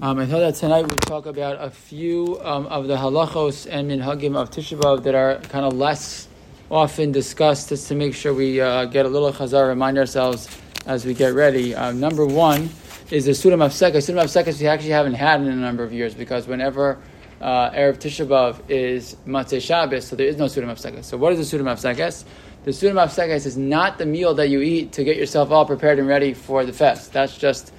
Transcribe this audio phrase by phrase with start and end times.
[0.00, 3.90] Um, I thought that tonight we'd talk about a few um, of the halachos and
[3.90, 6.28] minhagim of Tisha B'Av that are kind of less
[6.70, 10.48] often discussed, just to make sure we uh, get a little chazar, remind ourselves
[10.86, 11.74] as we get ready.
[11.74, 12.70] Um, number one
[13.10, 14.00] is the Suda Mafseka.
[14.00, 17.00] Suda Mafseka we actually haven't had in a number of years because whenever
[17.40, 21.02] uh, Erev Tisha is Matzeh Shabbos, so there is no Suda Mafseka.
[21.02, 22.24] So what is the Suda Mafseka?
[22.62, 25.98] The Suda Mafseka is not the meal that you eat to get yourself all prepared
[25.98, 27.12] and ready for the fest.
[27.12, 27.72] That's just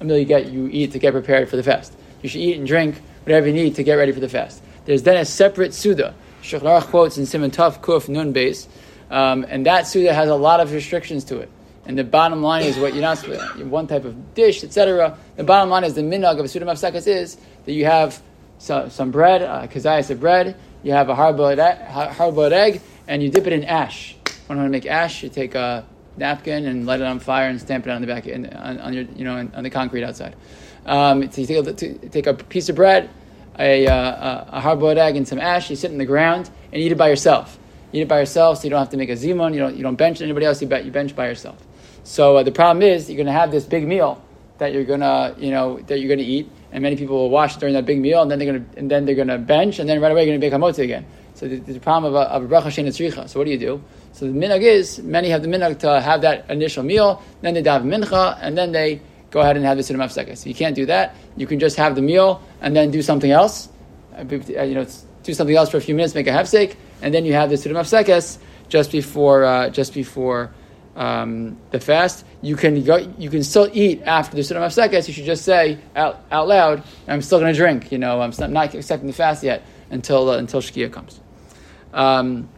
[0.00, 1.94] a meal you get you eat to get prepared for the fast.
[2.22, 4.62] You should eat and drink whatever you need to get ready for the fast.
[4.86, 6.14] There's then a separate Suda.
[6.42, 8.66] Shulchan quotes in Simon Tov Kuf Nun base,
[9.10, 11.50] um, and that Suda has a lot of restrictions to it.
[11.84, 13.18] And the bottom line is what you're not
[13.66, 15.18] one type of dish, etc.
[15.36, 17.36] The bottom line is the minhag of a Suda Mafsakas is
[17.66, 18.22] that you have
[18.58, 23.46] some, some bread, uh, kazayas of bread, you have a hard-boiled egg, and you dip
[23.46, 24.16] it in ash.
[24.46, 25.84] When you want to make ash, you take a
[26.20, 28.46] napkin and light it on fire and stamp it on the back on,
[28.80, 30.36] on your you know on the concrete outside.
[30.86, 33.10] Um, so you take a, to, take a piece of bread,
[33.58, 35.68] a, uh, a hard boiled egg, and some ash.
[35.68, 37.58] You sit in the ground and eat it by yourself.
[37.92, 39.52] Eat it by yourself, so you don't have to make a zimon.
[39.52, 40.62] You don't you don't bench anybody else.
[40.62, 41.58] You, bet, you bench by yourself.
[42.04, 44.22] So uh, the problem is you're going to have this big meal
[44.60, 47.74] that you're gonna you know that you're gonna eat, and many people will wash during
[47.74, 50.12] that big meal, and then they're gonna and then they're gonna bench, and then right
[50.12, 51.04] away you're gonna make hamotzi again.
[51.40, 53.82] So the, the problem of a, of a bracha shein So what do you do?
[54.12, 57.62] So the minhag is many have the minhag to have that initial meal, then they
[57.62, 60.36] daven mincha, and then they go ahead and have the Suda Mafseka.
[60.36, 61.16] So you can't do that.
[61.38, 63.70] You can just have the meal and then do something else.
[64.14, 64.86] Uh, uh, you know,
[65.22, 67.56] do something else for a few minutes, make a hefsek, and then you have the
[67.56, 68.36] Suda Mafseka
[68.68, 70.52] just before uh, just before
[70.94, 72.26] um, the fast.
[72.42, 75.08] You can go, you can still eat after the Suda Mafseka.
[75.08, 78.34] You should just say out, out loud, "I'm still going to drink." You know, I'm
[78.52, 81.18] not accepting the fast yet until uh, until Shkia comes.
[81.92, 82.48] Um,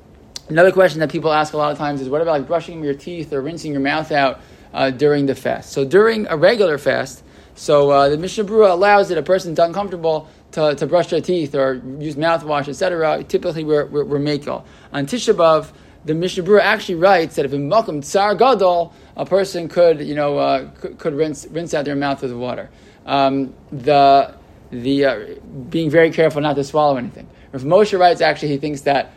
[0.52, 2.92] Another question that people ask a lot of times is what about like brushing your
[2.92, 4.41] teeth or rinsing your mouth out
[4.75, 5.72] uh, during the fast?
[5.72, 7.22] So during a regular fast,
[7.55, 11.55] so uh, the Mishnah Berurah allows that a person's uncomfortable to, to brush their teeth
[11.55, 13.25] or use mouthwash, etc.
[13.25, 14.64] Typically, we're, we're, we're makel.
[14.92, 15.72] On Tisha B'Av,
[16.05, 20.15] the Mishnah Berurah actually writes that if in Makom Tsar Gadol, a person could, you
[20.15, 22.69] know, uh, could, could, rinse, rinse out their mouth with water.
[23.06, 24.34] Um, the
[24.71, 25.26] the uh,
[25.71, 27.28] being very careful not to swallow anything.
[27.53, 29.12] If Moshe writes, actually, he thinks that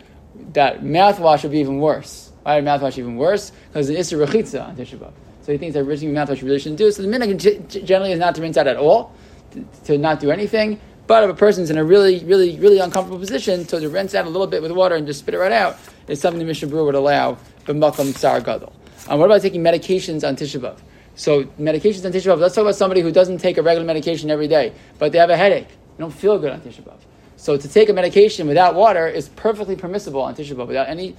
[0.54, 2.32] that mouthwash would be even worse.
[2.44, 3.52] Why would mouthwash even worse?
[3.68, 5.14] Because it is Isser Rechitza on Tisha B'Av.
[5.42, 6.92] So he thinks that rinsing mouthwash really shouldn't do.
[6.92, 9.14] So the minhag generally is not to rinse out at all,
[9.52, 10.80] to, to, not do anything.
[11.08, 14.26] But if a person's in a really, really, really uncomfortable position, so to rinse out
[14.26, 16.68] a little bit with water and just spit it right out is something the Mishnah
[16.68, 17.38] Berurah would allow.
[17.66, 18.74] But Makam Tsar Gadol.
[19.08, 20.80] Um, what about taking medications on Tisha B'Av?
[21.16, 22.40] So medications on Tisha B'Av.
[22.40, 25.30] Let's talk about somebody who doesn't take a regular medication every day, but they have
[25.30, 25.68] a headache.
[25.68, 26.98] They don't feel good on Tisha B'Av.
[27.38, 30.68] So to take a medication without water is perfectly permissible on Tisha B'av.
[30.68, 31.16] Without any,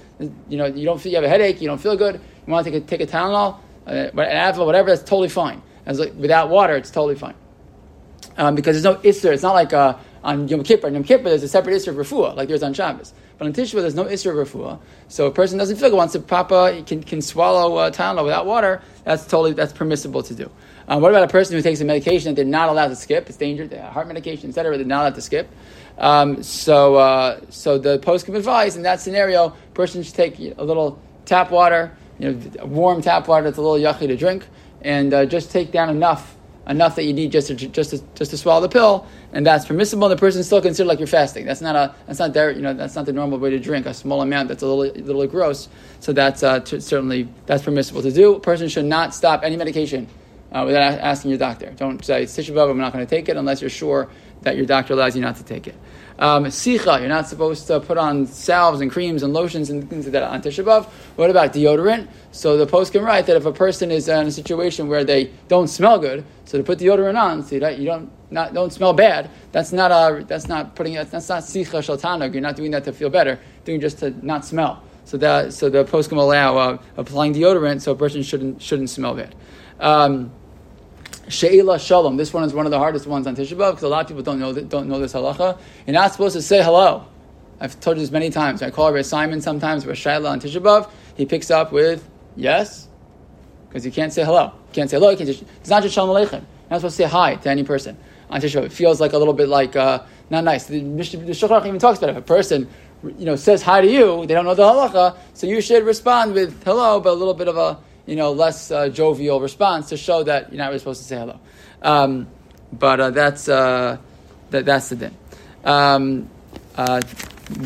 [0.49, 2.65] you know, you don't feel you have a headache, you don't feel good, you want
[2.65, 5.61] to take a, take a Tylenol, uh, an Advil, whatever, that's totally fine.
[5.85, 7.35] As like, without water, it's totally fine.
[8.35, 9.31] Um, because there's no Isser.
[9.31, 10.87] It's not like uh, on Yom Kippur.
[10.87, 13.13] On Yom Kippur, there's a separate Isser of Refuah, like there's on Shabbos.
[13.37, 14.79] But on Tisha B'av, there's no Isser of Refuah.
[15.07, 18.45] So a person doesn't feel good, wants to papa, can, can swallow uh, Tylenol without
[18.45, 20.51] water, that's totally, that's permissible to do.
[20.87, 23.27] Um, what about a person who takes a medication that they're not allowed to skip?
[23.27, 24.77] It's dangerous, heart medication, etc.
[24.77, 25.49] They're not allowed to skip.
[25.97, 31.01] Um, so, uh, so the post advice in that scenario, person should take a little
[31.25, 34.47] tap water, you know, warm tap water that's a little yucky to drink,
[34.81, 36.37] and uh, just take down enough,
[36.67, 39.65] enough that you need just to just to, just to swallow the pill, and that's
[39.65, 40.07] permissible.
[40.07, 41.45] And the person still considered like you're fasting.
[41.45, 42.51] That's not a that's not there.
[42.51, 43.87] You know, that's not the normal way to drink.
[43.87, 45.67] A small amount that's a little little gross.
[45.99, 48.35] So that's uh, t- certainly that's permissible to do.
[48.35, 50.07] A person should not stop any medication
[50.51, 51.71] uh, without asking your doctor.
[51.75, 54.09] Don't say, Tisha B'Av, I'm not going to take it unless you're sure
[54.41, 55.75] that your doctor allows you not to take it.
[56.19, 60.05] Um, sicha, you're not supposed to put on salves and creams and lotions and things
[60.05, 60.85] like that on Tisha B'Av.
[61.15, 62.07] What about deodorant?
[62.31, 65.67] So the poskim write that if a person is in a situation where they don't
[65.67, 69.29] smell good, so to put deodorant on so that you don't not don't smell bad,
[69.51, 72.33] that's not a that's not putting that's not sicha shel ta'anug.
[72.33, 73.39] You're not doing that to feel better.
[73.65, 74.81] Doing just to not smell.
[75.07, 79.15] So that so the poskim allow uh, applying deodorant so a person shouldn't shouldn't smell
[79.15, 79.33] bad.
[79.79, 80.33] Um,
[81.29, 82.17] She'ilas Shalom.
[82.17, 84.07] This one is one of the hardest ones on Tisha B'av because a lot of
[84.09, 85.57] people don't know don't know this halacha.
[85.85, 87.05] You're not supposed to say hello.
[87.61, 88.61] I've told you this many times.
[88.61, 90.89] I call Rabbi Simon sometimes for Shaila on Tisha B'av.
[91.15, 92.05] He picks up with
[92.35, 92.89] yes
[93.69, 94.47] because you can't say hello.
[94.47, 95.11] You can't say hello.
[95.11, 96.31] You can't just, it's not just Shalom Aleichem.
[96.31, 97.97] You're not supposed to say hi to any person
[98.29, 98.65] on Tisha B'av.
[98.65, 100.65] It feels like a little bit like uh, not nice.
[100.65, 102.17] The, the Shulchan even talks about it.
[102.17, 102.69] If a person
[103.03, 106.33] you know says hi to you, they don't know the halacha, so you should respond
[106.33, 109.97] with hello, but a little bit of a you know, less uh, jovial response to
[109.97, 111.39] show that you're not really supposed to say hello.
[111.81, 112.27] Um,
[112.73, 113.97] but uh, that's uh,
[114.49, 115.17] that, that's the din.
[115.63, 116.29] Um,
[116.75, 117.01] uh,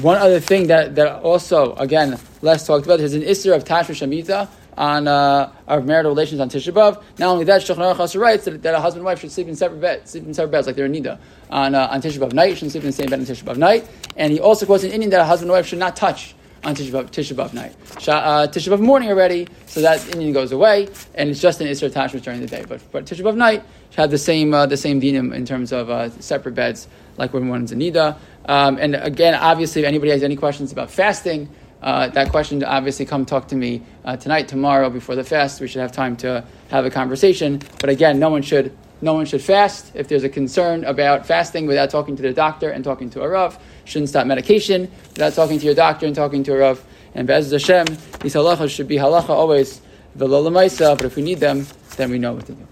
[0.01, 4.05] one other thing that, that also, again, less talked about, there's an Isser of Tashmish
[4.05, 4.47] Hamita
[4.77, 7.03] on uh, of marital relations on Tisha B'av.
[7.17, 9.55] Not only that, Shulchan Aruch writes that, that, a husband and wife should sleep in
[9.55, 11.19] separate beds, sleep in separate beds like they're in Nida
[11.49, 12.53] on uh, on Tisha B'av night.
[12.55, 13.87] Shouldn't sleep in the same bed on Tisha B'av night.
[14.15, 16.75] And he also quotes an Indian that a husband and wife should not touch on
[16.75, 17.75] Tisha B'av, Tisha B'av night.
[18.07, 21.87] Uh, Tisha B'av morning already, so that Indian goes away, and it's just an Isser
[21.87, 22.63] attachment during the day.
[22.67, 25.73] But, but Tisha B'av night should have the same uh, the same dinim in terms
[25.73, 26.87] of uh, separate beds,
[27.17, 28.17] like when one's in Nida.
[28.45, 31.49] Um, and again, obviously, if anybody has any questions about fasting,
[31.81, 35.59] uh, that question obviously come talk to me uh, tonight, tomorrow, before the fast.
[35.59, 37.61] We should have time to have a conversation.
[37.79, 39.91] But again, no one should no one should fast.
[39.95, 43.29] If there's a concern about fasting without talking to the doctor and talking to a
[43.29, 46.85] rav, shouldn't stop medication without talking to your doctor and talking to a rav.
[47.15, 47.87] And Be'ez Hashem,
[48.21, 49.81] these halachas should be halacha always
[50.15, 51.65] the lolamaisa, but if we need them,
[51.97, 52.67] then we know what to do.